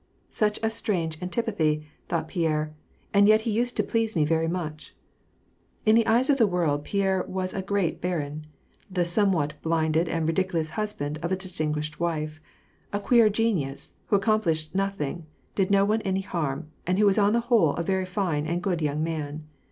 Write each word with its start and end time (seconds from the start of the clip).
"Such 0.27 0.59
a 0.63 0.69
strange 0.71 1.21
antipathy," 1.21 1.85
thought 2.07 2.27
Pierre," 2.27 2.73
and 3.13 3.27
yet 3.27 3.41
he 3.41 3.51
used 3.51 3.77
to 3.77 3.83
please 3.83 4.15
me 4.15 4.25
very 4.25 4.47
much." 4.47 4.95
In 5.85 5.93
the 5.93 6.07
eyes 6.07 6.27
of 6.27 6.37
the 6.37 6.47
world, 6.47 6.83
Pierre 6.83 7.23
was 7.27 7.53
a 7.53 7.61
great 7.61 8.01
barin, 8.01 8.47
the 8.89 9.05
some 9.05 9.31
what 9.31 9.61
blinded 9.61 10.09
and 10.09 10.27
ridiculous 10.27 10.71
husband 10.71 11.19
of 11.21 11.31
a 11.31 11.35
distinguished 11.35 11.99
wife, 11.99 12.41
a 12.91 12.99
queer 12.99 13.29
genius, 13.29 13.93
who 14.07 14.15
accomplished 14.15 14.73
nothing, 14.73 15.27
did 15.53 15.69
no 15.69 15.85
one 15.85 16.01
any 16.01 16.21
harm, 16.21 16.71
and 16.87 16.97
was 17.03 17.19
on 17.19 17.33
the 17.33 17.41
whole 17.51 17.75
a 17.75 17.83
very 17.83 18.05
fine 18.07 18.47
and 18.47 18.63
good 18.63 18.81
young 18.81 19.03
man. 19.03 19.45